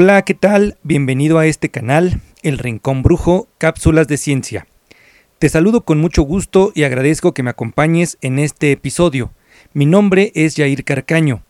Hola, 0.00 0.22
¿qué 0.22 0.34
tal? 0.34 0.78
Bienvenido 0.84 1.40
a 1.40 1.46
este 1.46 1.70
canal, 1.70 2.20
El 2.44 2.58
Rincón 2.58 3.02
Brujo, 3.02 3.48
Cápsulas 3.58 4.06
de 4.06 4.16
Ciencia. 4.16 4.68
Te 5.40 5.48
saludo 5.48 5.80
con 5.84 5.98
mucho 5.98 6.22
gusto 6.22 6.70
y 6.72 6.84
agradezco 6.84 7.34
que 7.34 7.42
me 7.42 7.50
acompañes 7.50 8.16
en 8.20 8.38
este 8.38 8.70
episodio. 8.70 9.32
Mi 9.74 9.86
nombre 9.86 10.30
es 10.36 10.54
Jair 10.54 10.84
Carcaño. 10.84 11.42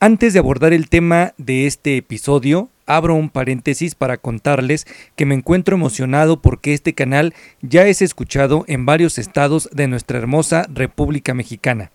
Antes 0.00 0.32
de 0.32 0.38
abordar 0.38 0.72
el 0.72 0.88
tema 0.88 1.34
de 1.36 1.66
este 1.66 1.98
episodio, 1.98 2.70
abro 2.86 3.16
un 3.16 3.28
paréntesis 3.28 3.94
para 3.94 4.16
contarles 4.16 4.86
que 5.14 5.26
me 5.26 5.34
encuentro 5.34 5.76
emocionado 5.76 6.40
porque 6.40 6.72
este 6.72 6.94
canal 6.94 7.34
ya 7.60 7.86
es 7.86 8.00
escuchado 8.00 8.64
en 8.66 8.86
varios 8.86 9.18
estados 9.18 9.68
de 9.74 9.88
nuestra 9.88 10.16
hermosa 10.16 10.64
República 10.72 11.34
Mexicana. 11.34 11.90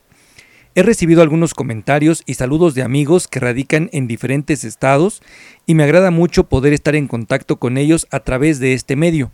He 0.76 0.84
recibido 0.84 1.24
algunos 1.24 1.56
comentarios 1.56 2.22
y 2.28 2.36
saludos 2.36 2.76
de 2.76 2.84
amigos 2.84 3.28
que 3.28 3.40
radican 3.40 3.90
en 3.92 4.08
diferentes 4.08 4.64
estados 4.64 5.22
y 5.66 5.74
me 5.74 5.84
agrada 5.84 6.12
mucho 6.12 6.48
poder 6.48 6.74
estar 6.74 6.96
en 6.96 7.08
contacto 7.08 7.58
con 7.58 7.78
ellos 7.78 8.08
a 8.12 8.20
través 8.20 8.60
de 8.60 8.74
este 8.74 8.96
medio. 8.96 9.32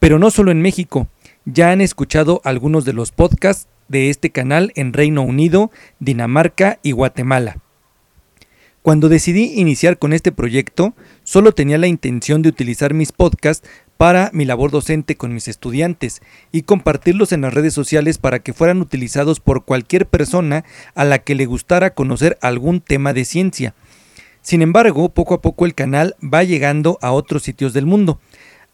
Pero 0.00 0.18
no 0.18 0.32
solo 0.32 0.50
en 0.50 0.62
México, 0.62 1.06
ya 1.44 1.70
han 1.70 1.80
escuchado 1.80 2.40
algunos 2.44 2.84
de 2.84 2.92
los 2.92 3.12
podcasts 3.12 3.68
de 3.86 4.10
este 4.10 4.30
canal 4.30 4.72
en 4.74 4.92
Reino 4.92 5.22
Unido, 5.22 5.70
Dinamarca 6.00 6.80
y 6.82 6.90
Guatemala. 6.90 7.58
Cuando 8.82 9.08
decidí 9.08 9.52
iniciar 9.54 9.98
con 9.98 10.12
este 10.12 10.32
proyecto, 10.32 10.94
solo 11.22 11.52
tenía 11.52 11.78
la 11.78 11.86
intención 11.86 12.42
de 12.42 12.50
utilizar 12.50 12.92
mis 12.92 13.12
podcasts 13.12 13.66
para 13.96 14.30
mi 14.32 14.44
labor 14.44 14.70
docente 14.70 15.16
con 15.16 15.32
mis 15.32 15.48
estudiantes 15.48 16.20
y 16.52 16.62
compartirlos 16.62 17.32
en 17.32 17.42
las 17.42 17.54
redes 17.54 17.74
sociales 17.74 18.18
para 18.18 18.40
que 18.40 18.52
fueran 18.52 18.80
utilizados 18.80 19.40
por 19.40 19.64
cualquier 19.64 20.06
persona 20.06 20.64
a 20.94 21.04
la 21.04 21.18
que 21.18 21.34
le 21.34 21.46
gustara 21.46 21.94
conocer 21.94 22.38
algún 22.40 22.80
tema 22.80 23.12
de 23.12 23.24
ciencia. 23.24 23.74
Sin 24.42 24.62
embargo, 24.62 25.08
poco 25.08 25.34
a 25.34 25.40
poco 25.40 25.64
el 25.64 25.74
canal 25.74 26.16
va 26.22 26.44
llegando 26.44 26.98
a 27.00 27.12
otros 27.12 27.42
sitios 27.42 27.72
del 27.72 27.86
mundo. 27.86 28.20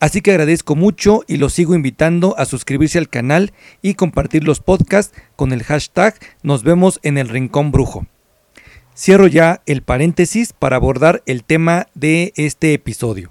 Así 0.00 0.22
que 0.22 0.30
agradezco 0.30 0.74
mucho 0.74 1.22
y 1.28 1.36
los 1.36 1.52
sigo 1.52 1.74
invitando 1.74 2.34
a 2.38 2.46
suscribirse 2.46 2.98
al 2.98 3.10
canal 3.10 3.52
y 3.82 3.94
compartir 3.94 4.44
los 4.44 4.60
podcasts 4.60 5.14
con 5.36 5.52
el 5.52 5.62
hashtag 5.62 6.14
Nos 6.42 6.64
vemos 6.64 6.98
en 7.02 7.18
el 7.18 7.28
Rincón 7.28 7.70
Brujo. 7.70 8.06
Cierro 8.96 9.26
ya 9.26 9.62
el 9.66 9.82
paréntesis 9.82 10.52
para 10.52 10.76
abordar 10.76 11.22
el 11.26 11.44
tema 11.44 11.86
de 11.94 12.32
este 12.36 12.72
episodio. 12.72 13.30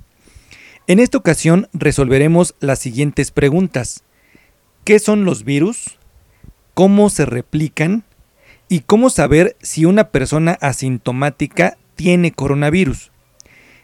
En 0.89 0.97
esta 0.97 1.19
ocasión 1.19 1.67
resolveremos 1.71 2.55
las 2.59 2.79
siguientes 2.79 3.29
preguntas. 3.29 4.01
¿Qué 4.85 4.97
son 4.97 5.23
los 5.23 5.43
virus? 5.43 5.99
¿Cómo 6.73 7.11
se 7.11 7.27
replican? 7.27 8.05
¿Y 8.69 8.79
cómo 8.79 9.11
saber 9.11 9.55
si 9.61 9.85
una 9.85 10.09
persona 10.09 10.57
asintomática 10.61 11.77
tiene 11.95 12.31
coronavirus? 12.31 13.11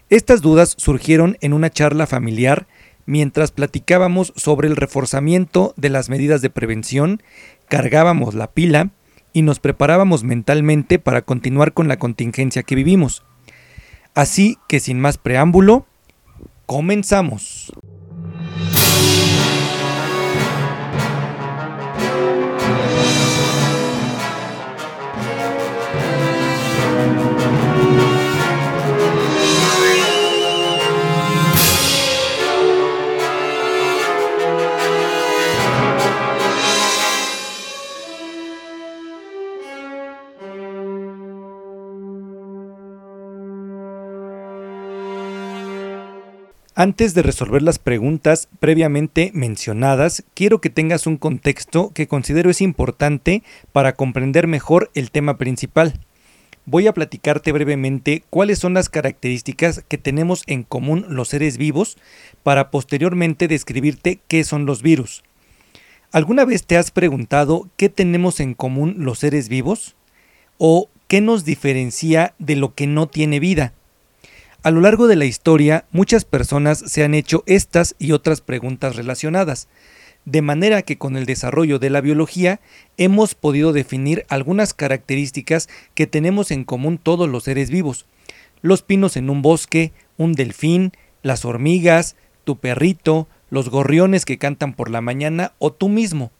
Estas 0.10 0.42
dudas 0.42 0.74
surgieron 0.80 1.38
en 1.42 1.54
una 1.54 1.70
charla 1.70 2.08
familiar 2.08 2.66
mientras 3.06 3.52
platicábamos 3.52 4.34
sobre 4.36 4.68
el 4.68 4.76
reforzamiento 4.76 5.76
de 5.78 5.90
las 5.90 6.10
medidas 6.10 6.42
de 6.42 6.50
prevención, 6.50 7.22
cargábamos 7.70 8.34
la 8.34 8.48
pila 8.48 8.90
y 9.32 9.44
nos 9.44 9.60
preparábamos 9.60 10.24
mentalmente 10.24 10.98
para 10.98 11.22
continuar 11.22 11.74
con 11.74 11.88
la 11.88 12.00
contingencia 12.00 12.64
que 12.64 12.74
vivimos. 12.74 13.24
Así 14.16 14.58
que 14.68 14.80
sin 14.80 15.00
más 15.00 15.20
preámbulo, 15.20 15.86
comenzamos. 16.66 17.72
Antes 46.78 47.14
de 47.14 47.22
resolver 47.22 47.62
las 47.62 47.80
preguntas 47.80 48.50
previamente 48.60 49.32
mencionadas, 49.34 50.26
quiero 50.34 50.60
que 50.60 50.70
tengas 50.70 51.08
un 51.08 51.16
contexto 51.16 51.92
que 51.94 52.10
considero 52.10 52.50
es 52.50 52.60
importante 52.60 53.44
para 53.72 53.94
comprender 53.94 54.46
mejor 54.46 54.92
el 54.94 55.10
tema 55.10 55.38
principal. 55.38 56.02
Voy 56.66 56.88
a 56.88 56.94
platicarte 56.94 57.54
brevemente 57.54 58.26
cuáles 58.30 58.60
son 58.60 58.74
las 58.74 58.90
características 58.90 59.86
que 59.88 59.98
tenemos 59.98 60.44
en 60.48 60.64
común 60.64 61.06
los 61.08 61.30
seres 61.30 61.58
vivos 61.58 61.98
para 62.44 62.72
posteriormente 62.72 63.48
describirte 63.48 64.20
qué 64.28 64.44
son 64.44 64.66
los 64.66 64.82
virus. 64.82 65.24
¿Alguna 66.12 66.44
vez 66.44 66.66
te 66.66 66.76
has 66.76 66.92
preguntado 66.92 67.70
qué 67.78 67.88
tenemos 67.88 68.42
en 68.42 68.54
común 68.54 68.96
los 68.98 69.20
seres 69.20 69.48
vivos? 69.48 69.96
¿O 70.58 70.90
qué 71.08 71.22
nos 71.22 71.46
diferencia 71.46 72.34
de 72.38 72.58
lo 72.58 72.76
que 72.76 72.86
no 72.86 73.08
tiene 73.08 73.40
vida? 73.40 73.72
A 74.66 74.72
lo 74.72 74.82
largo 74.82 75.08
de 75.08 75.16
la 75.16 75.26
historia, 75.26 75.86
muchas 75.92 76.26
personas 76.26 76.80
se 76.80 77.04
han 77.04 77.14
hecho 77.14 77.44
estas 77.46 77.94
y 78.00 78.14
otras 78.14 78.42
preguntas 78.42 78.96
relacionadas, 78.96 79.68
de 80.26 80.42
manera 80.42 80.82
que 80.82 80.98
con 80.98 81.18
el 81.18 81.28
desarrollo 81.28 81.78
de 81.78 81.92
la 81.92 82.02
biología 82.02 82.60
hemos 82.98 83.36
podido 83.36 83.74
definir 83.74 84.26
algunas 84.28 84.74
características 84.74 85.70
que 85.94 86.08
tenemos 86.08 86.50
en 86.50 86.64
común 86.64 86.98
todos 86.98 87.30
los 87.30 87.44
seres 87.44 87.70
vivos. 87.70 88.08
Los 88.64 88.82
pinos 88.82 89.18
en 89.18 89.30
un 89.30 89.44
bosque, 89.44 89.94
un 90.18 90.34
delfín, 90.34 90.94
las 91.22 91.46
hormigas, 91.46 92.16
tu 92.44 92.58
perrito, 92.58 93.28
los 93.52 93.70
gorriones 93.70 94.26
que 94.26 94.40
cantan 94.40 94.74
por 94.74 94.90
la 94.90 95.02
mañana 95.02 95.54
o 95.60 95.74
tú 95.74 95.90
mismo. 95.90 96.32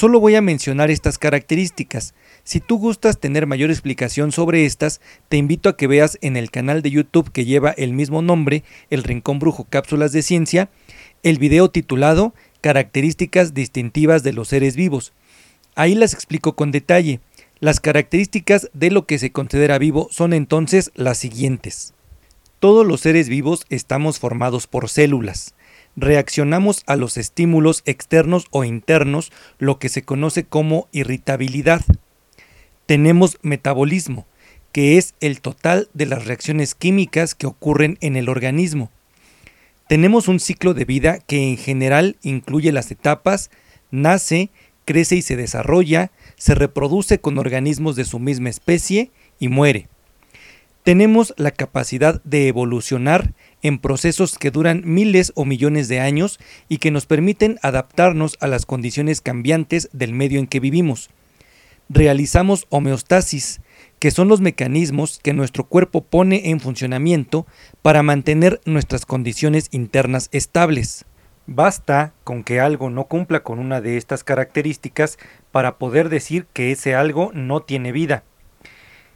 Solo 0.00 0.20
voy 0.20 0.36
a 0.36 0.40
mencionar 0.40 0.92
estas 0.92 1.18
características, 1.18 2.14
si 2.44 2.60
tú 2.60 2.78
gustas 2.78 3.18
tener 3.18 3.48
mayor 3.48 3.72
explicación 3.72 4.30
sobre 4.30 4.64
estas, 4.64 5.00
te 5.28 5.38
invito 5.38 5.68
a 5.68 5.76
que 5.76 5.88
veas 5.88 6.18
en 6.20 6.36
el 6.36 6.52
canal 6.52 6.82
de 6.82 6.92
YouTube 6.92 7.32
que 7.32 7.44
lleva 7.44 7.72
el 7.72 7.94
mismo 7.94 8.22
nombre, 8.22 8.62
El 8.90 9.02
Rincón 9.02 9.40
Brujo 9.40 9.64
Cápsulas 9.68 10.12
de 10.12 10.22
Ciencia, 10.22 10.70
el 11.24 11.38
video 11.38 11.68
titulado 11.72 12.32
Características 12.60 13.54
distintivas 13.54 14.22
de 14.22 14.32
los 14.32 14.46
seres 14.46 14.76
vivos. 14.76 15.12
Ahí 15.74 15.96
las 15.96 16.14
explico 16.14 16.54
con 16.54 16.70
detalle. 16.70 17.18
Las 17.58 17.80
características 17.80 18.70
de 18.74 18.92
lo 18.92 19.04
que 19.04 19.18
se 19.18 19.32
considera 19.32 19.78
vivo 19.78 20.06
son 20.12 20.32
entonces 20.32 20.92
las 20.94 21.18
siguientes. 21.18 21.92
Todos 22.60 22.86
los 22.86 23.00
seres 23.00 23.28
vivos 23.28 23.66
estamos 23.68 24.20
formados 24.20 24.68
por 24.68 24.88
células. 24.88 25.56
Reaccionamos 26.00 26.82
a 26.86 26.96
los 26.96 27.16
estímulos 27.16 27.82
externos 27.84 28.46
o 28.50 28.64
internos, 28.64 29.32
lo 29.58 29.78
que 29.78 29.88
se 29.88 30.02
conoce 30.02 30.44
como 30.44 30.88
irritabilidad 30.92 31.82
tenemos 32.88 33.36
metabolismo, 33.42 34.26
que 34.72 34.96
es 34.96 35.14
el 35.20 35.42
total 35.42 35.90
de 35.92 36.06
las 36.06 36.24
reacciones 36.24 36.74
químicas 36.74 37.34
que 37.34 37.46
ocurren 37.46 37.98
en 38.00 38.16
el 38.16 38.30
organismo. 38.30 38.90
Tenemos 39.88 40.26
un 40.26 40.40
ciclo 40.40 40.72
de 40.72 40.86
vida 40.86 41.18
que 41.18 41.50
en 41.50 41.58
general 41.58 42.16
incluye 42.22 42.72
las 42.72 42.90
etapas 42.90 43.50
nace, 43.90 44.48
crece 44.86 45.16
y 45.16 45.22
se 45.22 45.36
desarrolla, 45.36 46.12
se 46.36 46.54
reproduce 46.54 47.18
con 47.18 47.36
organismos 47.36 47.94
de 47.94 48.06
su 48.06 48.18
misma 48.18 48.48
especie 48.48 49.10
y 49.38 49.48
muere. 49.48 49.88
Tenemos 50.82 51.34
la 51.36 51.50
capacidad 51.50 52.22
de 52.24 52.48
evolucionar 52.48 53.34
en 53.62 53.78
procesos 53.78 54.38
que 54.38 54.50
duran 54.50 54.82
miles 54.84 55.32
o 55.34 55.44
millones 55.44 55.88
de 55.88 56.00
años 56.00 56.38
y 56.68 56.78
que 56.78 56.90
nos 56.90 57.06
permiten 57.06 57.58
adaptarnos 57.62 58.36
a 58.40 58.46
las 58.46 58.66
condiciones 58.66 59.20
cambiantes 59.20 59.88
del 59.92 60.12
medio 60.12 60.38
en 60.38 60.46
que 60.46 60.60
vivimos 60.60 61.10
realizamos 61.88 62.66
homeostasis, 62.68 63.60
que 63.98 64.10
son 64.10 64.28
los 64.28 64.40
mecanismos 64.40 65.20
que 65.22 65.32
nuestro 65.32 65.64
cuerpo 65.64 66.02
pone 66.02 66.50
en 66.50 66.60
funcionamiento 66.60 67.46
para 67.82 68.02
mantener 68.02 68.60
nuestras 68.64 69.06
condiciones 69.06 69.68
internas 69.72 70.28
estables. 70.32 71.04
Basta 71.46 72.12
con 72.24 72.44
que 72.44 72.60
algo 72.60 72.90
no 72.90 73.04
cumpla 73.04 73.42
con 73.42 73.58
una 73.58 73.80
de 73.80 73.96
estas 73.96 74.22
características 74.22 75.18
para 75.50 75.78
poder 75.78 76.10
decir 76.10 76.46
que 76.52 76.72
ese 76.72 76.94
algo 76.94 77.30
no 77.32 77.62
tiene 77.62 77.90
vida. 77.90 78.22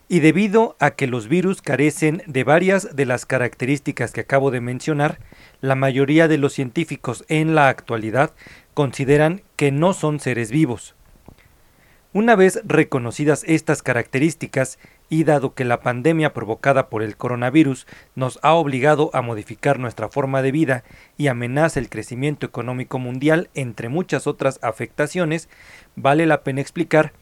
Y 0.09 0.21
debido 0.21 0.77
a 0.79 0.91
que 0.91 1.07
los 1.07 1.29
virus 1.29 1.63
carecen 1.63 2.23
de 2.27 2.45
varias 2.45 2.95
de 2.95 3.07
las 3.07 3.25
características 3.25 4.13
que 4.13 4.21
acabo 4.21 4.51
de 4.51 4.61
mencionar, 4.61 5.19
la 5.61 5.75
mayoría 5.75 6.29
de 6.29 6.39
los 6.39 6.53
científicos 6.53 7.25
en 7.29 7.55
la 7.55 7.69
actualidad 7.69 8.33
consideran 8.75 9.43
que 9.57 9.73
no 9.73 9.95
son 9.95 10.21
seres 10.21 10.51
vivos. 10.51 10.95
Una 12.15 12.37
vez 12.37 12.61
reconocidas 12.65 13.43
estas 13.47 13.83
características 13.83 14.79
y 15.09 15.25
dado 15.25 15.55
que 15.55 15.65
la 15.65 15.81
pandemia 15.81 16.35
provocada 16.35 16.91
por 16.91 17.03
el 17.03 17.17
coronavirus 17.17 17.87
nos 18.15 18.39
ha 18.43 18.53
obligado 18.53 19.11
a 19.15 19.23
modificar 19.23 19.79
nuestra 19.79 20.11
forma 20.11 20.43
de 20.43 20.53
vida 20.53 20.85
y 21.17 21.29
amenaza 21.29 21.81
el 21.81 21.89
crecimiento 21.89 22.45
económico 22.45 22.99
mundial 22.99 23.49
entre 23.55 23.89
muchas 23.89 24.27
otras 24.27 24.59
afectaciones, 24.61 25.49
vale 25.97 26.27
la 26.27 26.43
pena 26.43 26.61
explicar 26.61 27.15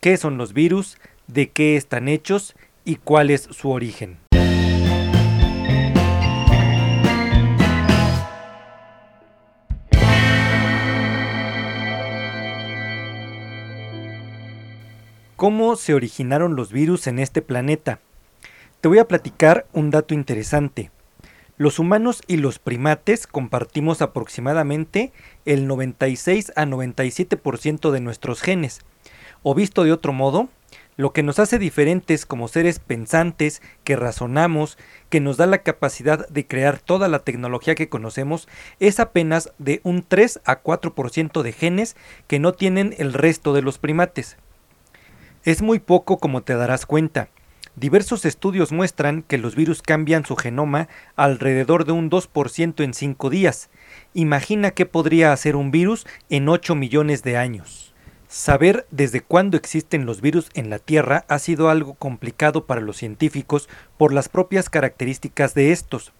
qué 0.00 0.18
son 0.18 0.36
los 0.36 0.52
virus, 0.52 0.98
de 1.26 1.50
qué 1.50 1.76
están 1.76 2.08
hechos 2.08 2.54
y 2.84 2.96
cuál 2.96 3.30
es 3.30 3.42
su 3.42 3.70
origen. 3.70 4.18
¿Cómo 15.36 15.76
se 15.76 15.92
originaron 15.92 16.56
los 16.56 16.72
virus 16.72 17.06
en 17.06 17.18
este 17.18 17.42
planeta? 17.42 17.98
Te 18.80 18.88
voy 18.88 18.98
a 18.98 19.08
platicar 19.08 19.66
un 19.72 19.90
dato 19.90 20.14
interesante. 20.14 20.90
Los 21.56 21.78
humanos 21.78 22.22
y 22.26 22.38
los 22.38 22.58
primates 22.58 23.26
compartimos 23.26 24.00
aproximadamente 24.00 25.12
el 25.44 25.66
96 25.66 26.52
a 26.56 26.64
97% 26.64 27.90
de 27.90 28.00
nuestros 28.00 28.40
genes. 28.42 28.80
O 29.42 29.54
visto 29.54 29.84
de 29.84 29.92
otro 29.92 30.12
modo, 30.12 30.48
lo 30.96 31.12
que 31.12 31.22
nos 31.22 31.38
hace 31.38 31.58
diferentes 31.58 32.26
como 32.26 32.48
seres 32.48 32.78
pensantes, 32.78 33.62
que 33.82 33.96
razonamos, 33.96 34.78
que 35.08 35.20
nos 35.20 35.36
da 35.36 35.46
la 35.46 35.58
capacidad 35.58 36.28
de 36.28 36.46
crear 36.46 36.78
toda 36.78 37.08
la 37.08 37.20
tecnología 37.20 37.74
que 37.74 37.88
conocemos, 37.88 38.48
es 38.80 39.00
apenas 39.00 39.52
de 39.58 39.80
un 39.82 40.04
3 40.06 40.40
a 40.44 40.62
4% 40.62 41.42
de 41.42 41.52
genes 41.52 41.96
que 42.26 42.38
no 42.38 42.52
tienen 42.52 42.94
el 42.98 43.12
resto 43.12 43.52
de 43.52 43.62
los 43.62 43.78
primates. 43.78 44.36
Es 45.44 45.62
muy 45.62 45.78
poco 45.78 46.18
como 46.18 46.42
te 46.42 46.54
darás 46.54 46.86
cuenta. 46.86 47.28
Diversos 47.76 48.24
estudios 48.24 48.70
muestran 48.70 49.22
que 49.22 49.36
los 49.36 49.56
virus 49.56 49.82
cambian 49.82 50.24
su 50.24 50.36
genoma 50.36 50.88
alrededor 51.16 51.84
de 51.84 51.92
un 51.92 52.08
2% 52.08 52.84
en 52.84 52.94
5 52.94 53.30
días. 53.30 53.68
Imagina 54.14 54.70
qué 54.70 54.86
podría 54.86 55.32
hacer 55.32 55.56
un 55.56 55.72
virus 55.72 56.06
en 56.30 56.48
8 56.48 56.76
millones 56.76 57.24
de 57.24 57.36
años. 57.36 57.93
Saber 58.34 58.84
desde 58.90 59.20
cuándo 59.20 59.56
existen 59.56 60.06
los 60.06 60.20
virus 60.20 60.48
en 60.54 60.68
la 60.68 60.80
Tierra 60.80 61.24
ha 61.28 61.38
sido 61.38 61.68
algo 61.68 61.94
complicado 61.94 62.66
para 62.66 62.80
los 62.80 62.96
científicos 62.96 63.68
por 63.96 64.12
las 64.12 64.28
propias 64.28 64.68
características 64.68 65.54
de 65.54 65.70
estos. 65.70 66.12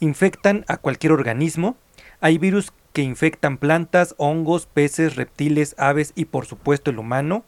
Infectan 0.00 0.64
a 0.66 0.78
cualquier 0.78 1.12
organismo. 1.12 1.76
Hay 2.20 2.38
virus 2.38 2.72
que 2.92 3.02
infectan 3.02 3.58
plantas, 3.58 4.16
hongos, 4.18 4.66
peces, 4.66 5.14
reptiles, 5.14 5.76
aves 5.78 6.12
y 6.16 6.24
por 6.24 6.46
supuesto 6.46 6.90
el 6.90 6.98
humano. 6.98 7.44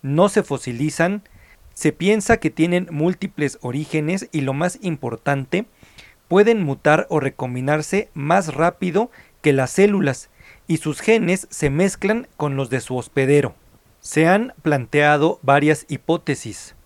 No 0.00 0.30
se 0.30 0.42
fosilizan, 0.42 1.22
se 1.74 1.92
piensa 1.92 2.38
que 2.38 2.48
tienen 2.48 2.88
múltiples 2.90 3.58
orígenes 3.60 4.30
y 4.32 4.40
lo 4.40 4.54
más 4.54 4.78
importante, 4.80 5.66
pueden 6.26 6.62
mutar 6.62 7.06
o 7.10 7.20
recombinarse 7.20 8.08
más 8.14 8.54
rápido 8.54 9.10
que 9.42 9.52
las 9.52 9.72
células 9.72 10.30
y 10.68 10.76
sus 10.76 11.00
genes 11.00 11.48
se 11.50 11.70
mezclan 11.70 12.28
con 12.36 12.54
los 12.54 12.70
de 12.70 12.80
su 12.80 12.96
hospedero. 12.96 13.56
Se 14.00 14.28
han 14.28 14.54
planteado 14.62 15.40
varias 15.42 15.86
hipótesis. 15.88 16.76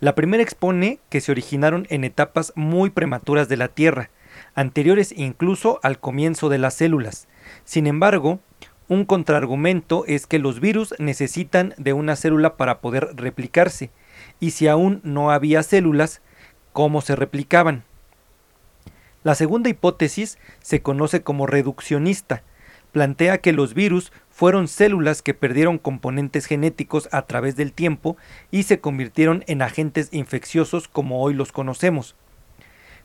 La 0.00 0.14
primera 0.14 0.42
expone 0.42 0.98
que 1.08 1.20
se 1.20 1.32
originaron 1.32 1.86
en 1.88 2.04
etapas 2.04 2.52
muy 2.56 2.90
prematuras 2.90 3.48
de 3.48 3.56
la 3.56 3.68
Tierra, 3.68 4.10
anteriores 4.54 5.14
incluso 5.16 5.78
al 5.82 5.98
comienzo 6.00 6.48
de 6.48 6.58
las 6.58 6.74
células. 6.74 7.28
Sin 7.64 7.86
embargo, 7.86 8.40
un 8.88 9.04
contraargumento 9.04 10.04
es 10.06 10.26
que 10.26 10.40
los 10.40 10.60
virus 10.60 10.94
necesitan 10.98 11.74
de 11.78 11.92
una 11.92 12.16
célula 12.16 12.56
para 12.56 12.80
poder 12.80 13.10
replicarse, 13.14 13.90
y 14.40 14.50
si 14.50 14.66
aún 14.66 15.00
no 15.04 15.30
había 15.30 15.62
células, 15.62 16.20
cómo 16.72 17.00
se 17.00 17.14
replicaban. 17.14 17.84
La 19.22 19.36
segunda 19.36 19.70
hipótesis 19.70 20.36
se 20.60 20.82
conoce 20.82 21.22
como 21.22 21.46
reduccionista. 21.46 22.42
Plantea 22.92 23.38
que 23.38 23.52
los 23.52 23.74
virus 23.74 24.12
fueron 24.30 24.68
células 24.68 25.22
que 25.22 25.34
perdieron 25.34 25.78
componentes 25.78 26.46
genéticos 26.46 27.08
a 27.10 27.22
través 27.22 27.56
del 27.56 27.72
tiempo 27.72 28.16
y 28.50 28.64
se 28.64 28.80
convirtieron 28.80 29.44
en 29.46 29.62
agentes 29.62 30.08
infecciosos 30.12 30.88
como 30.88 31.22
hoy 31.22 31.34
los 31.34 31.52
conocemos. 31.52 32.14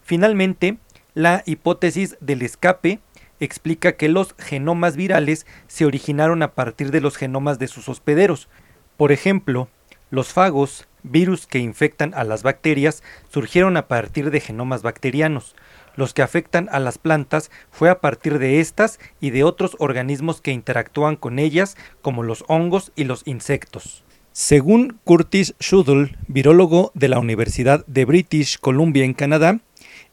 Finalmente, 0.03 0.77
la 1.13 1.43
hipótesis 1.45 2.17
del 2.19 2.41
escape 2.41 2.99
explica 3.39 3.93
que 3.93 4.09
los 4.09 4.35
genomas 4.37 4.95
virales 4.95 5.45
se 5.67 5.85
originaron 5.85 6.43
a 6.43 6.53
partir 6.53 6.91
de 6.91 7.01
los 7.01 7.17
genomas 7.17 7.59
de 7.59 7.67
sus 7.67 7.89
hospederos. 7.89 8.49
Por 8.97 9.11
ejemplo, 9.11 9.69
los 10.09 10.33
fagos, 10.33 10.87
virus 11.03 11.47
que 11.47 11.59
infectan 11.59 12.13
a 12.13 12.23
las 12.23 12.43
bacterias, 12.43 13.03
surgieron 13.29 13.77
a 13.77 13.87
partir 13.87 14.31
de 14.31 14.39
genomas 14.39 14.81
bacterianos. 14.81 15.55
Los 15.97 16.13
que 16.13 16.21
afectan 16.21 16.69
a 16.71 16.79
las 16.79 16.97
plantas 16.97 17.51
fue 17.69 17.89
a 17.89 17.99
partir 17.99 18.39
de 18.39 18.61
estas 18.61 18.99
y 19.19 19.31
de 19.31 19.43
otros 19.43 19.75
organismos 19.79 20.39
que 20.39 20.51
interactúan 20.51 21.17
con 21.17 21.39
ellas, 21.39 21.75
como 22.01 22.23
los 22.23 22.45
hongos 22.47 22.93
y 22.95 23.03
los 23.03 23.23
insectos. 23.25 24.05
Según 24.31 24.99
Curtis 25.03 25.55
Shuttle, 25.59 26.15
virólogo 26.27 26.91
de 26.93 27.09
la 27.09 27.19
Universidad 27.19 27.85
de 27.87 28.05
British 28.05 28.57
Columbia 28.59 29.03
en 29.03 29.13
Canadá, 29.13 29.59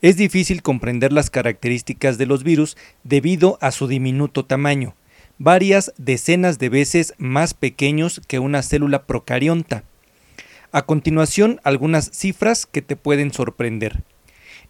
es 0.02 0.16
difícil 0.16 0.62
comprender 0.62 1.12
las 1.12 1.30
características 1.30 2.18
de 2.18 2.26
los 2.26 2.42
virus 2.42 2.76
debido 3.04 3.58
a 3.60 3.70
su 3.70 3.86
diminuto 3.86 4.44
tamaño 4.44 4.96
varias 5.38 5.92
decenas 5.98 6.58
de 6.58 6.68
veces 6.68 7.14
más 7.18 7.54
pequeños 7.54 8.20
que 8.26 8.38
una 8.38 8.62
célula 8.62 9.06
procarionta. 9.06 9.84
A 10.72 10.82
continuación, 10.82 11.60
algunas 11.64 12.10
cifras 12.12 12.66
que 12.66 12.82
te 12.82 12.96
pueden 12.96 13.32
sorprender. 13.32 14.02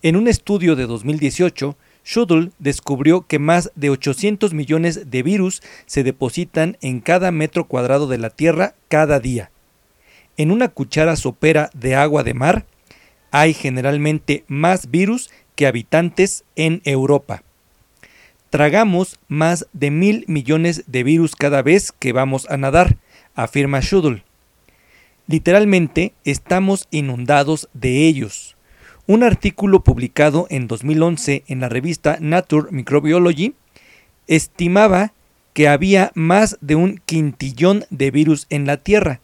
En 0.03 0.17
un 0.17 0.29
estudio 0.29 0.77
de 0.77 0.87
2018, 0.87 1.77
Shuttle 2.05 2.51
descubrió 2.59 3.27
que 3.27 3.39
más 3.39 3.73
de 3.75 3.91
800 3.91 4.53
millones 4.53 5.11
de 5.11 5.23
virus 5.23 5.63
se 5.87 6.03
depositan 6.03 6.77
en 6.83 7.01
cada 7.01 7.31
metro 7.31 7.67
cuadrado 7.67 8.07
de 8.07 8.19
la 8.19 8.31
Tierra 8.31 8.75
cada 8.89 9.21
día. 9.21 9.51
En 10.37 10.51
una 10.51 10.69
cuchara 10.69 11.17
sopera 11.17 11.71
de 11.75 11.95
agua 11.95 12.23
de 12.23 12.35
mar 12.35 12.67
hay 13.31 13.55
generalmente 13.55 14.45
más 14.47 14.91
virus 14.91 15.31
que 15.55 15.67
habitantes 15.67 16.45
en 16.57 16.83
Europa. 16.85 17.43
Tragamos 18.51 19.19
más 19.27 19.67
de 19.73 19.91
mil 19.91 20.25
millones 20.29 20.85
de 20.87 21.03
virus 21.03 21.35
cada 21.35 21.63
vez 21.63 21.91
que 21.91 22.13
vamos 22.13 22.49
a 22.51 22.57
nadar, 22.57 22.99
afirma 23.35 23.81
Shuttle. 23.81 24.23
Literalmente 25.27 26.15
estamos 26.25 26.87
inundados 26.91 27.69
de 27.73 28.07
ellos. 28.07 28.54
Un 29.07 29.23
artículo 29.23 29.85
publicado 29.85 30.47
en 30.49 30.67
2011 30.67 31.45
en 31.47 31.61
la 31.61 31.69
revista 31.69 32.17
Nature 32.21 32.69
Microbiology 32.71 33.55
estimaba 34.29 35.13
que 35.53 35.69
había 35.69 36.11
más 36.15 36.57
de 36.63 36.75
un 36.75 37.03
quintillón 37.05 37.85
de 37.91 38.11
virus 38.11 38.47
en 38.49 38.67
la 38.67 38.79
Tierra. 38.79 39.21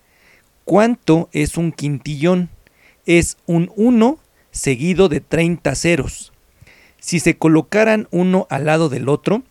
¿Cuánto 0.67 1.31
es 1.33 1.57
un 1.57 1.73
quintillón? 1.73 2.51
Es 3.07 3.39
un 3.47 3.73
1 3.75 4.19
seguido 4.51 5.09
de 5.09 5.21
30 5.21 5.75
ceros. 5.75 6.35
Si 6.99 7.19
se 7.19 7.39
colocaran 7.39 8.07
uno 8.11 8.47
al 8.51 8.67
lado 8.67 8.91
del 8.91 9.09
otro, 9.09 9.45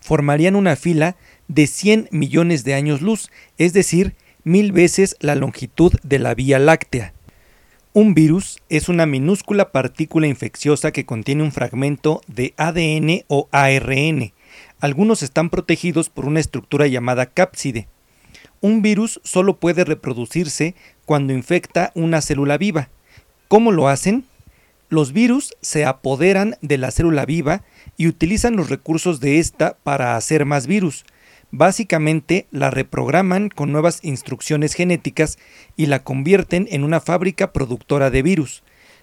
formarían 0.00 0.56
una 0.56 0.74
fila 0.74 1.14
de 1.46 1.68
100 1.68 2.08
millones 2.10 2.64
de 2.64 2.74
años 2.74 3.00
luz, 3.00 3.30
es 3.58 3.72
decir, 3.72 4.16
mil 4.42 4.72
veces 4.72 5.14
la 5.20 5.36
longitud 5.36 5.92
de 6.02 6.18
la 6.18 6.34
Vía 6.34 6.58
Láctea. 6.58 7.12
Un 7.96 8.12
virus 8.12 8.58
es 8.68 8.90
una 8.90 9.06
minúscula 9.06 9.72
partícula 9.72 10.26
infecciosa 10.26 10.92
que 10.92 11.06
contiene 11.06 11.42
un 11.42 11.50
fragmento 11.50 12.20
de 12.26 12.52
ADN 12.58 13.24
o 13.26 13.48
ARN. 13.52 14.34
Algunos 14.80 15.22
están 15.22 15.48
protegidos 15.48 16.10
por 16.10 16.26
una 16.26 16.40
estructura 16.40 16.88
llamada 16.88 17.24
cápside. 17.24 17.88
Un 18.60 18.82
virus 18.82 19.18
solo 19.24 19.56
puede 19.56 19.82
reproducirse 19.86 20.74
cuando 21.06 21.32
infecta 21.32 21.92
una 21.94 22.20
célula 22.20 22.58
viva. 22.58 22.90
¿Cómo 23.48 23.72
lo 23.72 23.88
hacen? 23.88 24.26
Los 24.90 25.14
virus 25.14 25.54
se 25.62 25.86
apoderan 25.86 26.58
de 26.60 26.76
la 26.76 26.90
célula 26.90 27.24
viva 27.24 27.62
y 27.96 28.08
utilizan 28.08 28.56
los 28.56 28.68
recursos 28.68 29.20
de 29.20 29.38
esta 29.38 29.78
para 29.84 30.16
hacer 30.16 30.44
más 30.44 30.66
virus. 30.66 31.06
Básicamente 31.50 32.46
la 32.50 32.70
reprograman 32.70 33.48
con 33.48 33.72
nuevas 33.72 34.00
instrucciones 34.02 34.74
genéticas 34.74 35.38
y 35.76 35.86
la 35.86 36.02
convierten 36.02 36.66
en 36.70 36.84
una 36.84 37.00
fábrica 37.00 37.52
productora 37.52 38.10
de 38.10 38.22
virus. 38.22 38.62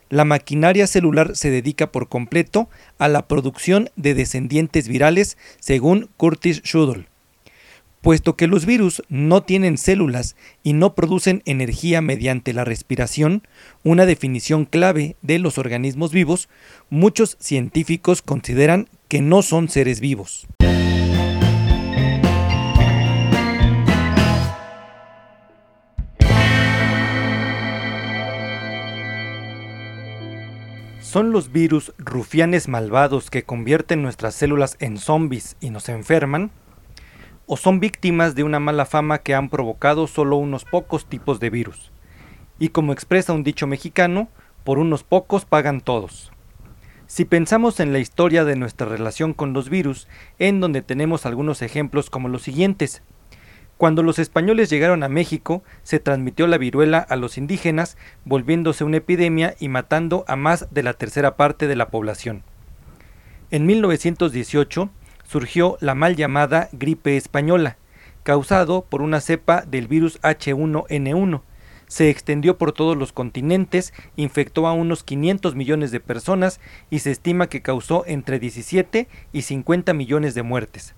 La 0.10 0.26
maquinaria 0.26 0.86
celular 0.86 1.36
se 1.36 1.50
dedica 1.50 1.92
por 1.92 2.10
completo 2.10 2.70
a 3.00 3.08
la 3.08 3.28
producción 3.28 3.90
de 3.96 4.14
descendientes 4.14 4.88
virales, 4.88 5.38
según 5.60 6.10
Curtis 6.18 6.62
Shuttle. 6.62 7.08
Puesto 8.02 8.36
que 8.36 8.48
los 8.48 8.66
virus 8.66 9.02
no 9.08 9.44
tienen 9.44 9.78
células 9.78 10.36
y 10.62 10.74
no 10.74 10.94
producen 10.94 11.42
energía 11.46 12.02
mediante 12.02 12.52
la 12.52 12.66
respiración, 12.66 13.48
una 13.84 14.06
definición 14.06 14.66
clave 14.66 15.16
de 15.22 15.40
los 15.40 15.58
organismos 15.58 16.12
vivos, 16.12 16.50
muchos 16.90 17.38
científicos 17.40 18.22
consideran 18.22 18.90
que 19.08 19.22
no 19.22 19.42
son 19.42 19.70
seres 19.70 20.02
vivos. 20.02 20.46
¿Son 31.14 31.32
los 31.32 31.52
virus 31.52 31.94
rufianes 32.00 32.68
malvados 32.68 33.30
que 33.30 33.44
convierten 33.44 34.02
nuestras 34.02 34.34
células 34.34 34.78
en 34.80 34.98
zombies 34.98 35.58
y 35.60 35.70
nos 35.70 35.88
enferman? 35.88 36.50
o 37.46 37.56
son 37.56 37.80
víctimas 37.80 38.34
de 38.34 38.42
una 38.42 38.60
mala 38.60 38.88
fama 38.88 39.20
que 39.20 39.36
han 39.36 39.50
provocado 39.50 40.08
solo 40.08 40.38
unos 40.38 40.66
pocos 40.66 41.06
tipos 41.06 41.40
de 41.40 41.52
virus. 41.52 41.92
Y 42.58 42.70
como 42.70 42.94
expresa 42.94 43.32
un 43.32 43.44
dicho 43.44 43.68
mexicano, 43.68 44.28
por 44.64 44.80
unos 44.80 45.04
pocos 45.04 45.46
pagan 45.46 45.82
todos. 45.82 46.32
Si 47.06 47.26
pensamos 47.26 47.80
en 47.80 47.94
la 47.94 48.00
historia 48.00 48.44
de 48.44 48.56
nuestra 48.56 48.88
relación 48.88 49.36
con 49.36 49.54
los 49.54 49.70
virus, 49.70 50.08
en 50.40 50.62
donde 50.62 50.82
tenemos 50.82 51.28
algunos 51.28 51.62
ejemplos 51.62 52.10
como 52.10 52.28
los 52.28 52.42
siguientes. 52.42 53.04
Cuando 53.78 54.04
los 54.04 54.20
españoles 54.20 54.70
llegaron 54.70 55.04
a 55.04 55.10
México, 55.10 55.64
se 55.84 56.00
transmitió 56.00 56.48
la 56.48 56.58
viruela 56.58 57.00
a 57.00 57.16
los 57.16 57.38
indígenas, 57.38 57.98
volviéndose 58.24 58.84
una 58.84 58.98
epidemia 58.98 59.56
y 59.60 59.68
matando 59.68 60.24
a 60.28 60.36
más 60.36 60.68
de 60.72 60.84
la 60.84 60.94
tercera 60.94 61.36
parte 61.36 61.68
de 61.68 61.76
la 61.76 61.90
población. 61.90 62.44
En 63.52 63.66
1918 63.66 64.90
surgió 65.24 65.78
la 65.80 65.96
mal 65.96 66.16
llamada 66.16 66.70
gripe 66.72 67.18
española, 67.18 67.78
causado 68.24 68.86
por 68.86 69.02
una 69.02 69.20
cepa 69.20 69.62
del 69.62 69.88
virus 69.88 70.22
H1N1. 70.22 71.42
Se 71.88 72.10
extendió 72.10 72.58
por 72.58 72.72
todos 72.72 72.98
los 72.98 73.12
continentes, 73.12 73.94
infectó 74.16 74.68
a 74.68 74.74
unos 74.74 75.04
500 75.04 75.56
millones 75.56 75.92
de 75.92 76.00
personas 76.00 76.60
y 76.90 77.00
se 77.00 77.12
estima 77.12 77.48
que 77.48 77.62
causó 77.62 78.04
entre 78.08 78.40
17 78.40 79.08
y 79.32 79.42
50 79.42 79.94
millones 79.94 80.34
de 80.34 80.44
muertes. 80.44 80.96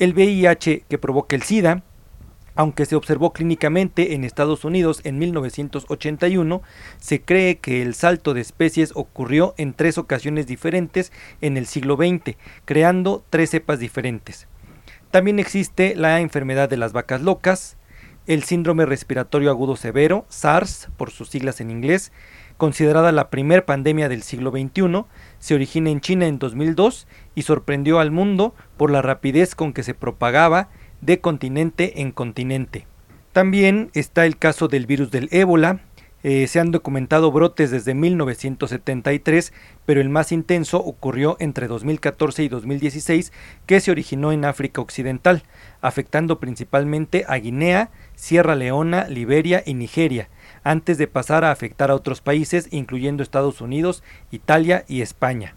El 0.00 0.14
VIH 0.14 0.84
que 0.88 0.96
provoca 0.96 1.36
el 1.36 1.42
SIDA, 1.42 1.82
aunque 2.54 2.86
se 2.86 2.96
observó 2.96 3.34
clínicamente 3.34 4.14
en 4.14 4.24
Estados 4.24 4.64
Unidos 4.64 5.02
en 5.04 5.18
1981, 5.18 6.62
se 6.96 7.20
cree 7.20 7.58
que 7.58 7.82
el 7.82 7.94
salto 7.94 8.32
de 8.32 8.40
especies 8.40 8.92
ocurrió 8.94 9.54
en 9.58 9.74
tres 9.74 9.98
ocasiones 9.98 10.46
diferentes 10.46 11.12
en 11.42 11.58
el 11.58 11.66
siglo 11.66 11.96
XX, 11.96 12.38
creando 12.64 13.22
tres 13.28 13.50
cepas 13.50 13.78
diferentes. 13.78 14.48
También 15.10 15.38
existe 15.38 15.94
la 15.94 16.20
enfermedad 16.20 16.70
de 16.70 16.78
las 16.78 16.94
vacas 16.94 17.20
locas, 17.20 17.76
el 18.26 18.42
síndrome 18.42 18.86
respiratorio 18.86 19.50
agudo 19.50 19.76
severo, 19.76 20.24
SARS 20.30 20.88
por 20.96 21.10
sus 21.10 21.28
siglas 21.28 21.60
en 21.60 21.70
inglés, 21.70 22.10
considerada 22.60 23.10
la 23.10 23.30
primer 23.30 23.64
pandemia 23.64 24.10
del 24.10 24.22
siglo 24.22 24.50
XXI, 24.50 25.06
se 25.38 25.54
origina 25.54 25.88
en 25.88 26.02
China 26.02 26.26
en 26.26 26.38
2002 26.38 27.08
y 27.34 27.42
sorprendió 27.42 28.00
al 28.00 28.10
mundo 28.10 28.54
por 28.76 28.90
la 28.90 29.00
rapidez 29.00 29.54
con 29.54 29.72
que 29.72 29.82
se 29.82 29.94
propagaba 29.94 30.68
de 31.00 31.20
continente 31.20 32.02
en 32.02 32.12
continente. 32.12 32.86
También 33.32 33.90
está 33.94 34.26
el 34.26 34.36
caso 34.36 34.68
del 34.68 34.86
virus 34.86 35.10
del 35.10 35.28
ébola. 35.32 35.80
Eh, 36.22 36.46
se 36.48 36.60
han 36.60 36.70
documentado 36.70 37.32
brotes 37.32 37.70
desde 37.70 37.94
1973, 37.94 39.52
pero 39.86 40.00
el 40.00 40.10
más 40.10 40.32
intenso 40.32 40.78
ocurrió 40.78 41.36
entre 41.40 41.66
2014 41.66 42.44
y 42.44 42.48
2016, 42.48 43.32
que 43.66 43.80
se 43.80 43.90
originó 43.90 44.30
en 44.32 44.44
África 44.44 44.82
Occidental, 44.82 45.42
afectando 45.80 46.38
principalmente 46.38 47.24
a 47.26 47.36
Guinea, 47.36 47.90
Sierra 48.16 48.54
Leona, 48.54 49.08
Liberia 49.08 49.62
y 49.64 49.72
Nigeria, 49.74 50.28
antes 50.62 50.98
de 50.98 51.06
pasar 51.06 51.44
a 51.44 51.52
afectar 51.52 51.90
a 51.90 51.94
otros 51.94 52.20
países, 52.20 52.68
incluyendo 52.70 53.22
Estados 53.22 53.62
Unidos, 53.62 54.02
Italia 54.30 54.84
y 54.88 55.00
España. 55.00 55.54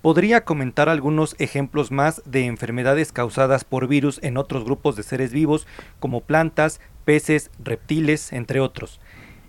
Podría 0.00 0.44
comentar 0.44 0.88
algunos 0.88 1.34
ejemplos 1.40 1.90
más 1.90 2.22
de 2.24 2.46
enfermedades 2.46 3.10
causadas 3.10 3.64
por 3.64 3.88
virus 3.88 4.20
en 4.22 4.36
otros 4.36 4.64
grupos 4.64 4.94
de 4.94 5.02
seres 5.02 5.32
vivos, 5.32 5.66
como 5.98 6.20
plantas, 6.20 6.80
peces, 7.04 7.50
reptiles, 7.58 8.32
entre 8.32 8.60
otros. 8.60 9.00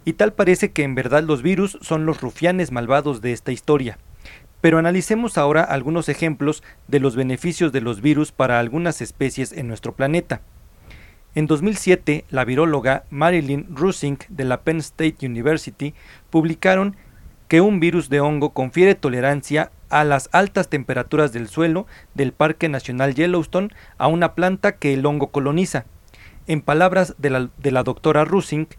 Y 0.06 0.14
tal 0.14 0.34
parece 0.34 0.72
que 0.72 0.84
en 0.84 0.96
verdad 0.96 1.24
los 1.24 1.42
virus 1.42 1.78
son 1.82 2.06
los 2.06 2.22
rufianes 2.22 2.72
malvados 2.72 3.22
de 3.22 3.32
esta 3.32 3.52
historia. 3.52 3.98
Pero 4.62 4.78
analicemos 4.78 5.38
ahora 5.38 5.64
algunos 5.64 6.10
ejemplos 6.10 6.64
de 6.88 7.00
los 7.00 7.16
beneficios 7.16 7.72
de 7.72 7.82
los 7.82 8.02
virus 8.02 8.32
para 8.32 8.60
algunas 8.60 9.02
especies 9.02 9.52
en 9.52 9.68
nuestro 9.68 9.94
planeta. 9.94 10.42
En 11.36 11.46
2007, 11.46 12.26
la 12.30 12.44
viróloga 12.44 13.04
Marilyn 13.12 13.68
Rusink 13.76 14.24
de 14.30 14.46
la 14.46 14.62
Penn 14.62 14.78
State 14.78 15.26
University 15.26 15.94
publicaron 16.30 16.96
que 17.48 17.62
un 17.62 17.80
virus 17.80 18.10
de 18.10 18.20
hongo 18.20 18.52
confiere 18.52 18.96
tolerancia 18.96 19.72
a 19.90 20.04
las 20.04 20.30
altas 20.32 20.70
temperaturas 20.70 21.32
del 21.32 21.48
suelo 21.48 21.88
del 22.14 22.32
Parque 22.32 22.70
Nacional 22.70 23.16
Yellowstone 23.16 23.70
a 23.98 24.08
una 24.08 24.34
planta 24.34 24.74
que 24.74 24.94
el 24.94 25.06
hongo 25.06 25.28
coloniza. 25.28 25.86
En 26.48 26.62
palabras 26.62 27.16
de 27.18 27.30
la, 27.30 27.50
de 27.58 27.72
la 27.72 27.84
doctora 27.84 28.26
Rusink, 28.26 28.74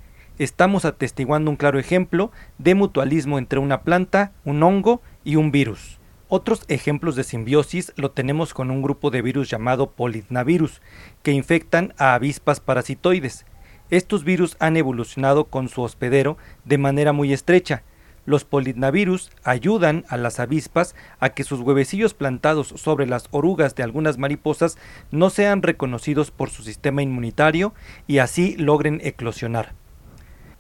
estamos 0.44 0.87
atestiguando 0.87 1.50
un 1.50 1.56
claro 1.59 1.78
ejemplo 1.78 2.32
de 2.56 2.75
mutualismo 2.75 3.38
entre 3.38 3.59
una 3.59 3.82
planta, 3.82 4.32
un 4.47 4.62
hongo 4.62 5.02
y 5.23 5.37
un 5.37 5.52
virus. 5.52 5.99
Otros 6.28 6.64
ejemplos 6.68 7.14
de 7.14 7.25
simbiosis 7.25 7.92
lo 7.97 8.12
tenemos 8.12 8.54
con 8.54 8.70
un 8.70 8.80
grupo 8.80 9.11
de 9.11 9.20
virus 9.20 9.50
llamado 9.50 9.90
polidnavirus, 9.90 10.80
que 11.23 11.32
infectan 11.32 11.92
a 11.99 12.14
avispas 12.14 12.59
parasitoides. 12.59 13.44
Estos 13.90 14.25
virus 14.25 14.56
han 14.61 14.78
evolucionado 14.78 15.44
con 15.44 15.68
su 15.68 15.82
hospedero 15.82 16.38
de 16.64 16.78
manera 16.78 17.12
muy 17.12 17.35
estrecha. 17.35 17.82
Los 18.25 18.44
polidnavirus 18.44 19.32
ayudan 19.44 20.04
a 20.09 20.16
las 20.16 20.40
avispas 20.40 20.94
a 21.18 21.30
que 21.30 21.44
sus 21.44 21.61
huevecillos 21.61 22.14
plantados 22.14 22.68
sobre 22.76 23.06
las 23.06 23.26
orugas 23.30 23.75
de 23.75 23.82
algunas 23.82 24.16
mariposas 24.16 24.78
no 25.11 25.28
sean 25.28 25.61
reconocidos 25.61 26.30
por 26.30 26.49
su 26.49 26.62
sistema 26.62 27.02
inmunitario 27.02 27.75
y 28.06 28.18
así 28.18 28.56
logren 28.56 29.00
eclosionar. 29.04 29.79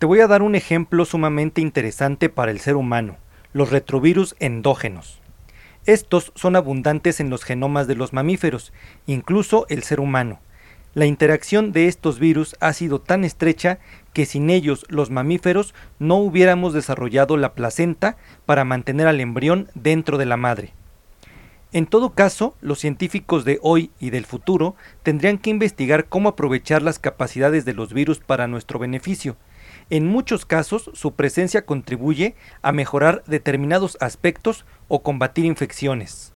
Te 0.00 0.06
voy 0.06 0.20
a 0.20 0.26
dar 0.26 0.40
un 0.40 0.54
ejemplo 0.54 1.04
sumamente 1.04 1.60
interesante 1.60 2.30
para 2.30 2.50
el 2.50 2.58
ser 2.58 2.76
humano, 2.76 3.18
los 3.52 3.68
retrovirus 3.68 4.34
endógenos. 4.38 5.20
Estos 5.84 6.32
son 6.34 6.56
abundantes 6.56 7.20
en 7.20 7.28
los 7.28 7.44
genomas 7.44 7.86
de 7.86 7.96
los 7.96 8.14
mamíferos, 8.14 8.72
incluso 9.06 9.66
el 9.68 9.82
ser 9.82 10.00
humano. 10.00 10.40
La 10.94 11.04
interacción 11.04 11.72
de 11.72 11.86
estos 11.86 12.18
virus 12.18 12.56
ha 12.60 12.72
sido 12.72 13.02
tan 13.02 13.24
estrecha 13.24 13.78
que 14.14 14.24
sin 14.24 14.48
ellos 14.48 14.86
los 14.88 15.10
mamíferos 15.10 15.74
no 15.98 16.16
hubiéramos 16.16 16.72
desarrollado 16.72 17.36
la 17.36 17.52
placenta 17.52 18.16
para 18.46 18.64
mantener 18.64 19.06
al 19.06 19.20
embrión 19.20 19.68
dentro 19.74 20.16
de 20.16 20.24
la 20.24 20.38
madre. 20.38 20.72
En 21.72 21.84
todo 21.84 22.14
caso, 22.14 22.56
los 22.62 22.78
científicos 22.78 23.44
de 23.44 23.58
hoy 23.60 23.90
y 24.00 24.08
del 24.08 24.24
futuro 24.24 24.76
tendrían 25.02 25.36
que 25.36 25.50
investigar 25.50 26.06
cómo 26.06 26.30
aprovechar 26.30 26.80
las 26.80 26.98
capacidades 26.98 27.66
de 27.66 27.74
los 27.74 27.92
virus 27.92 28.18
para 28.18 28.48
nuestro 28.48 28.78
beneficio, 28.78 29.36
en 29.90 30.06
muchos 30.06 30.44
casos, 30.46 30.90
su 30.94 31.14
presencia 31.14 31.64
contribuye 31.66 32.34
a 32.62 32.72
mejorar 32.72 33.22
determinados 33.26 33.96
aspectos 34.00 34.64
o 34.88 35.02
combatir 35.02 35.44
infecciones. 35.44 36.32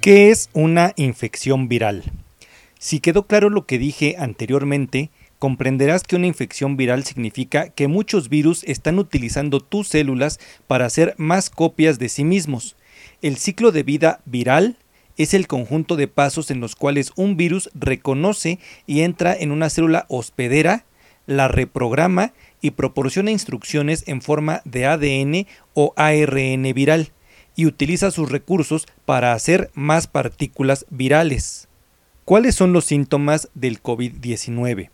¿Qué 0.00 0.30
es 0.30 0.48
una 0.54 0.94
infección 0.96 1.68
viral? 1.68 2.04
Si 2.78 3.00
quedó 3.00 3.26
claro 3.26 3.50
lo 3.50 3.66
que 3.66 3.76
dije 3.76 4.16
anteriormente, 4.18 5.10
comprenderás 5.40 6.04
que 6.04 6.16
una 6.16 6.26
infección 6.26 6.76
viral 6.76 7.02
significa 7.02 7.70
que 7.70 7.88
muchos 7.88 8.28
virus 8.28 8.62
están 8.64 8.98
utilizando 8.98 9.60
tus 9.60 9.88
células 9.88 10.38
para 10.66 10.84
hacer 10.84 11.14
más 11.16 11.48
copias 11.48 11.98
de 11.98 12.10
sí 12.10 12.24
mismos. 12.24 12.76
El 13.22 13.38
ciclo 13.38 13.72
de 13.72 13.82
vida 13.82 14.20
viral 14.26 14.76
es 15.16 15.32
el 15.32 15.46
conjunto 15.46 15.96
de 15.96 16.08
pasos 16.08 16.50
en 16.50 16.60
los 16.60 16.76
cuales 16.76 17.12
un 17.16 17.38
virus 17.38 17.70
reconoce 17.74 18.58
y 18.86 19.00
entra 19.00 19.34
en 19.34 19.50
una 19.50 19.70
célula 19.70 20.04
hospedera, 20.08 20.84
la 21.26 21.48
reprograma 21.48 22.34
y 22.60 22.72
proporciona 22.72 23.30
instrucciones 23.30 24.04
en 24.08 24.20
forma 24.20 24.60
de 24.66 24.84
ADN 24.84 25.46
o 25.72 25.94
ARN 25.96 26.70
viral 26.74 27.12
y 27.56 27.64
utiliza 27.64 28.10
sus 28.10 28.30
recursos 28.30 28.86
para 29.06 29.32
hacer 29.32 29.70
más 29.72 30.06
partículas 30.06 30.84
virales. 30.90 31.66
¿Cuáles 32.26 32.54
son 32.54 32.74
los 32.74 32.84
síntomas 32.84 33.48
del 33.54 33.82
COVID-19? 33.82 34.90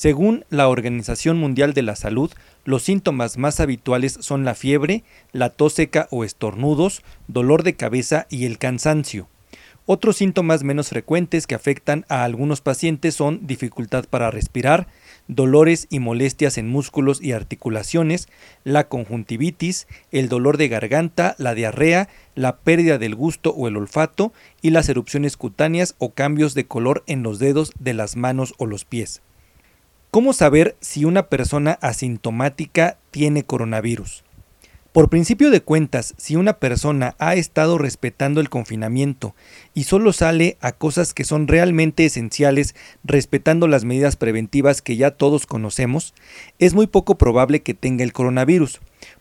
Según 0.00 0.46
la 0.48 0.66
Organización 0.66 1.36
Mundial 1.36 1.74
de 1.74 1.82
la 1.82 1.94
Salud, 1.94 2.30
los 2.64 2.84
síntomas 2.84 3.36
más 3.36 3.60
habituales 3.60 4.16
son 4.22 4.46
la 4.46 4.54
fiebre, 4.54 5.04
la 5.32 5.50
tos 5.50 5.74
seca 5.74 6.08
o 6.10 6.24
estornudos, 6.24 7.02
dolor 7.28 7.64
de 7.64 7.76
cabeza 7.76 8.26
y 8.30 8.46
el 8.46 8.56
cansancio. 8.56 9.28
Otros 9.84 10.16
síntomas 10.16 10.64
menos 10.64 10.88
frecuentes 10.88 11.46
que 11.46 11.54
afectan 11.54 12.06
a 12.08 12.24
algunos 12.24 12.62
pacientes 12.62 13.14
son 13.14 13.46
dificultad 13.46 14.06
para 14.08 14.30
respirar, 14.30 14.86
dolores 15.28 15.86
y 15.90 15.98
molestias 15.98 16.56
en 16.56 16.66
músculos 16.66 17.20
y 17.20 17.32
articulaciones, 17.32 18.26
la 18.64 18.88
conjuntivitis, 18.88 19.86
el 20.12 20.30
dolor 20.30 20.56
de 20.56 20.68
garganta, 20.68 21.34
la 21.36 21.54
diarrea, 21.54 22.08
la 22.34 22.56
pérdida 22.56 22.96
del 22.96 23.14
gusto 23.14 23.50
o 23.50 23.68
el 23.68 23.76
olfato 23.76 24.32
y 24.62 24.70
las 24.70 24.88
erupciones 24.88 25.36
cutáneas 25.36 25.94
o 25.98 26.14
cambios 26.14 26.54
de 26.54 26.64
color 26.64 27.04
en 27.06 27.22
los 27.22 27.38
dedos 27.38 27.74
de 27.78 27.92
las 27.92 28.16
manos 28.16 28.54
o 28.56 28.64
los 28.64 28.86
pies. 28.86 29.20
¿Cómo 30.10 30.32
saber 30.32 30.76
si 30.80 31.04
una 31.04 31.28
persona 31.28 31.78
asintomática 31.80 32.98
tiene 33.12 33.44
coronavirus? 33.44 34.24
Por 34.90 35.08
principio 35.08 35.50
de 35.50 35.60
cuentas, 35.60 36.14
si 36.16 36.34
una 36.34 36.54
persona 36.54 37.14
ha 37.20 37.36
estado 37.36 37.78
respetando 37.78 38.40
el 38.40 38.50
confinamiento 38.50 39.36
y 39.72 39.84
solo 39.84 40.12
sale 40.12 40.58
a 40.60 40.72
cosas 40.72 41.14
que 41.14 41.22
son 41.22 41.46
realmente 41.46 42.06
esenciales 42.06 42.74
respetando 43.04 43.68
las 43.68 43.84
medidas 43.84 44.16
preventivas 44.16 44.82
que 44.82 44.96
ya 44.96 45.12
todos 45.12 45.46
conocemos, 45.46 46.12
es 46.58 46.74
muy 46.74 46.88
poco 46.88 47.16
probable 47.16 47.62
que 47.62 47.74
tenga 47.74 48.02
el 48.02 48.12
coronavirus, 48.12 48.80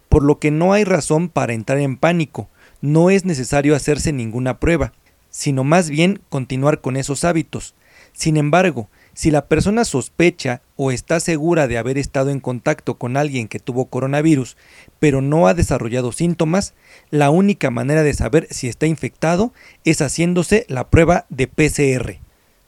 por 0.09 0.23
lo 0.23 0.39
que 0.39 0.49
no 0.49 0.73
hay 0.73 0.85
razón 0.85 1.29
para 1.29 1.53
entrar 1.53 1.77
en 1.77 1.97
pánico, 1.97 2.49
no 2.81 3.11
es 3.11 3.25
necesario 3.25 3.75
hacerse 3.75 4.11
ninguna 4.11 4.59
prueba, 4.59 4.93
sino 5.29 5.63
más 5.63 5.91
bien 5.91 6.19
continuar 6.29 6.81
con 6.81 6.97
esos 6.97 7.25
hábitos. 7.25 7.75
Sin 8.11 8.37
embargo, 8.37 8.89
Si 9.19 9.31
la 9.31 9.47
persona 9.49 9.83
sospecha 9.83 10.61
o 10.77 10.91
está 10.91 11.19
segura 11.19 11.67
de 11.67 11.77
haber 11.77 11.97
estado 11.97 12.29
en 12.29 12.39
contacto 12.39 12.97
con 12.97 13.17
alguien 13.17 13.49
que 13.49 13.59
tuvo 13.59 13.87
coronavirus, 13.87 14.55
pero 14.97 15.21
no 15.21 15.49
ha 15.49 15.53
desarrollado 15.53 16.13
síntomas, 16.13 16.73
la 17.09 17.29
única 17.29 17.69
manera 17.69 18.03
de 18.03 18.13
saber 18.13 18.47
si 18.49 18.69
está 18.69 18.85
infectado 18.85 19.51
es 19.83 20.01
haciéndose 20.01 20.65
la 20.69 20.89
prueba 20.89 21.25
de 21.27 21.47
PCR. 21.47 22.19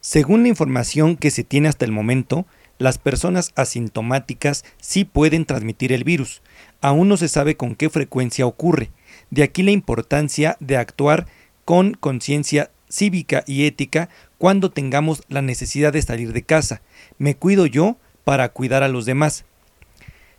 Según 0.02 0.42
la 0.42 0.50
información 0.50 1.16
que 1.16 1.30
se 1.30 1.42
tiene 1.42 1.70
hasta 1.70 1.86
el 1.86 1.92
momento, 1.92 2.44
las 2.76 2.98
personas 2.98 3.52
asintomáticas 3.56 4.62
sí 4.78 5.06
pueden 5.06 5.46
transmitir 5.46 5.90
el 5.90 6.04
virus. 6.04 6.42
Aún 6.82 7.08
no 7.08 7.16
se 7.16 7.28
sabe 7.28 7.56
con 7.56 7.76
qué 7.76 7.88
frecuencia 7.88 8.44
ocurre. 8.44 8.90
De 9.30 9.42
aquí 9.42 9.62
la 9.62 9.70
importancia 9.70 10.58
de 10.60 10.76
actuar 10.76 11.28
con 11.64 11.94
conciencia 11.94 12.70
cívica 12.92 13.42
y 13.46 13.64
ética 13.64 14.10
cuando 14.42 14.72
tengamos 14.72 15.22
la 15.28 15.40
necesidad 15.40 15.92
de 15.92 16.02
salir 16.02 16.32
de 16.32 16.42
casa. 16.42 16.82
Me 17.16 17.36
cuido 17.36 17.64
yo 17.64 17.96
para 18.24 18.48
cuidar 18.48 18.82
a 18.82 18.88
los 18.88 19.04
demás. 19.04 19.44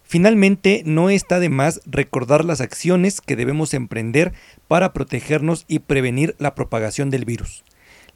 Finalmente, 0.03 0.83
no 0.85 1.09
está 1.09 1.39
de 1.39 1.47
más 1.47 1.79
recordar 1.85 2.43
las 2.43 2.59
acciones 2.59 3.21
que 3.21 3.37
debemos 3.37 3.73
emprender 3.73 4.33
para 4.67 4.91
protegernos 4.91 5.63
y 5.69 5.79
prevenir 5.79 6.35
la 6.37 6.53
propagación 6.53 7.11
del 7.11 7.23
virus. 7.23 7.63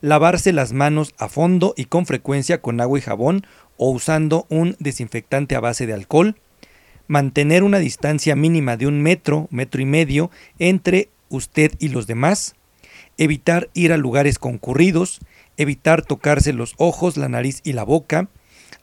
Lavarse 0.01 0.51
las 0.51 0.73
manos 0.73 1.13
a 1.19 1.29
fondo 1.29 1.73
y 1.77 1.85
con 1.85 2.05
frecuencia 2.05 2.61
con 2.61 2.81
agua 2.81 2.99
y 2.99 3.03
jabón 3.03 3.47
o 3.77 3.89
usando 3.89 4.45
un 4.49 4.75
desinfectante 4.79 5.55
a 5.55 5.61
base 5.61 5.87
de 5.87 5.93
alcohol. 5.93 6.35
Mantener 7.07 7.63
una 7.63 7.79
distancia 7.79 8.35
mínima 8.35 8.75
de 8.75 8.87
un 8.87 9.01
metro, 9.01 9.47
metro 9.51 9.81
y 9.81 9.85
medio 9.85 10.31
entre 10.59 11.07
usted 11.29 11.71
y 11.79 11.87
los 11.87 12.07
demás. 12.07 12.55
Evitar 13.17 13.69
ir 13.73 13.93
a 13.93 13.97
lugares 13.97 14.37
concurridos 14.37 15.21
evitar 15.57 16.03
tocarse 16.03 16.53
los 16.53 16.73
ojos, 16.77 17.17
la 17.17 17.29
nariz 17.29 17.61
y 17.63 17.73
la 17.73 17.83
boca, 17.83 18.29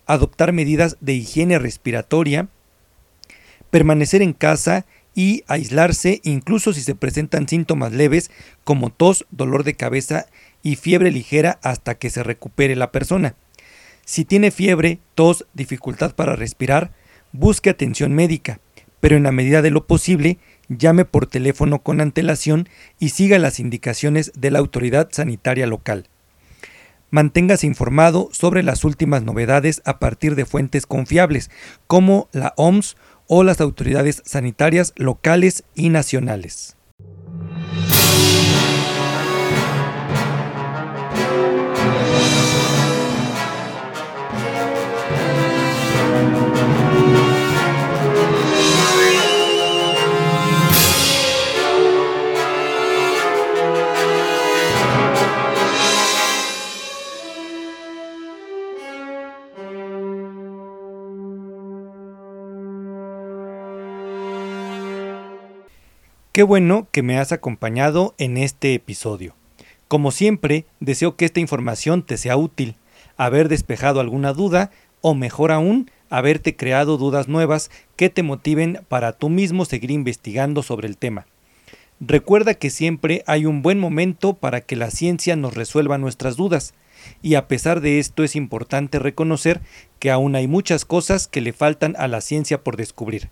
adoptar 0.06 0.52
medidas 0.52 0.96
de 1.00 1.14
higiene 1.14 1.58
respiratoria, 1.58 2.48
permanecer 3.70 4.22
en 4.22 4.32
casa 4.32 4.84
y 5.14 5.44
aislarse 5.46 6.20
incluso 6.24 6.72
si 6.72 6.80
se 6.80 6.94
presentan 6.94 7.48
síntomas 7.48 7.92
leves 7.92 8.30
como 8.64 8.90
tos, 8.90 9.26
dolor 9.30 9.64
de 9.64 9.74
cabeza 9.74 10.26
y 10.62 10.76
fiebre 10.76 11.10
ligera 11.10 11.58
hasta 11.62 11.94
que 11.94 12.10
se 12.10 12.22
recupere 12.22 12.76
la 12.76 12.90
persona. 12.90 13.34
Si 14.04 14.24
tiene 14.24 14.50
fiebre, 14.50 14.98
tos, 15.14 15.46
dificultad 15.54 16.14
para 16.14 16.36
respirar, 16.36 16.92
busque 17.32 17.70
atención 17.70 18.12
médica, 18.12 18.60
pero 19.00 19.16
en 19.16 19.22
la 19.22 19.32
medida 19.32 19.62
de 19.62 19.70
lo 19.70 19.86
posible, 19.86 20.38
llame 20.68 21.04
por 21.04 21.26
teléfono 21.26 21.80
con 21.80 22.00
antelación 22.00 22.68
y 22.98 23.10
siga 23.10 23.38
las 23.38 23.60
indicaciones 23.60 24.32
de 24.34 24.50
la 24.50 24.58
autoridad 24.58 25.08
sanitaria 25.10 25.66
local. 25.66 26.08
Manténgase 27.14 27.68
informado 27.68 28.28
sobre 28.32 28.64
las 28.64 28.82
últimas 28.82 29.22
novedades 29.22 29.82
a 29.84 30.00
partir 30.00 30.34
de 30.34 30.46
fuentes 30.46 30.84
confiables, 30.84 31.48
como 31.86 32.28
la 32.32 32.54
OMS 32.56 32.96
o 33.28 33.44
las 33.44 33.60
autoridades 33.60 34.20
sanitarias 34.26 34.92
locales 34.96 35.62
y 35.76 35.90
nacionales. 35.90 36.76
Qué 66.34 66.42
bueno 66.42 66.88
que 66.90 67.04
me 67.04 67.16
has 67.16 67.30
acompañado 67.30 68.16
en 68.18 68.36
este 68.38 68.74
episodio. 68.74 69.36
Como 69.86 70.10
siempre, 70.10 70.66
deseo 70.80 71.14
que 71.14 71.26
esta 71.26 71.38
información 71.38 72.02
te 72.02 72.16
sea 72.16 72.36
útil, 72.36 72.74
haber 73.16 73.48
despejado 73.48 74.00
alguna 74.00 74.32
duda 74.32 74.72
o 75.00 75.14
mejor 75.14 75.52
aún, 75.52 75.92
haberte 76.10 76.56
creado 76.56 76.96
dudas 76.96 77.28
nuevas 77.28 77.70
que 77.94 78.10
te 78.10 78.24
motiven 78.24 78.80
para 78.88 79.12
tú 79.12 79.28
mismo 79.28 79.64
seguir 79.64 79.92
investigando 79.92 80.64
sobre 80.64 80.88
el 80.88 80.96
tema. 80.96 81.28
Recuerda 82.00 82.54
que 82.54 82.70
siempre 82.70 83.22
hay 83.28 83.46
un 83.46 83.62
buen 83.62 83.78
momento 83.78 84.34
para 84.34 84.60
que 84.60 84.74
la 84.74 84.90
ciencia 84.90 85.36
nos 85.36 85.54
resuelva 85.54 85.98
nuestras 85.98 86.34
dudas, 86.34 86.74
y 87.22 87.36
a 87.36 87.46
pesar 87.46 87.80
de 87.80 88.00
esto 88.00 88.24
es 88.24 88.34
importante 88.34 88.98
reconocer 88.98 89.60
que 90.00 90.10
aún 90.10 90.34
hay 90.34 90.48
muchas 90.48 90.84
cosas 90.84 91.28
que 91.28 91.40
le 91.40 91.52
faltan 91.52 91.94
a 91.96 92.08
la 92.08 92.20
ciencia 92.20 92.64
por 92.64 92.76
descubrir 92.76 93.30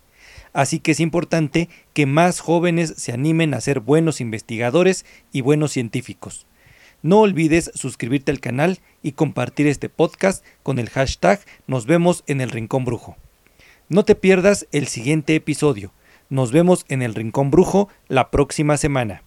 así 0.53 0.79
que 0.79 0.91
es 0.91 0.99
importante 0.99 1.67
que 1.93 2.05
más 2.05 2.39
jóvenes 2.39 2.93
se 2.97 3.11
animen 3.11 3.53
a 3.53 3.61
ser 3.61 3.79
buenos 3.79 4.21
investigadores 4.21 5.05
y 5.31 5.41
buenos 5.41 5.71
científicos. 5.71 6.45
No 7.01 7.19
olvides 7.19 7.71
suscribirte 7.75 8.31
al 8.31 8.39
canal 8.39 8.79
y 9.01 9.11
compartir 9.11 9.67
este 9.67 9.89
podcast 9.89 10.45
con 10.63 10.79
el 10.79 10.89
hashtag 10.89 11.41
Nos 11.67 11.85
vemos 11.85 12.23
en 12.27 12.39
el 12.39 12.49
Rincón 12.49 12.85
Brujo. 12.85 13.17
No 13.89 14.05
te 14.05 14.15
pierdas 14.15 14.67
el 14.71 14.87
siguiente 14.87 15.35
episodio. 15.35 15.91
Nos 16.29 16.53
vemos 16.53 16.85
en 16.87 17.01
el 17.01 17.13
Rincón 17.13 17.51
Brujo 17.51 17.89
la 18.07 18.31
próxima 18.31 18.77
semana. 18.77 19.21